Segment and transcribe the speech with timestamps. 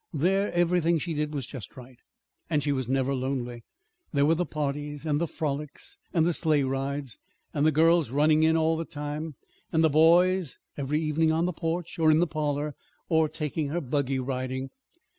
[0.13, 1.99] There everything she did was just right.
[2.49, 3.63] And she was never lonely.
[4.11, 7.19] There were the parties and the frolics and the sleigh rides,
[7.53, 9.35] and the girls running in all the time,
[9.71, 12.73] and the boys every evening on the porch, or in the parlor,
[13.09, 14.71] or taking her buggy riding.